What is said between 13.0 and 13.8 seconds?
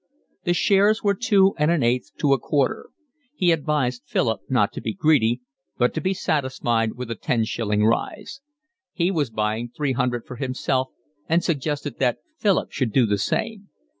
the same.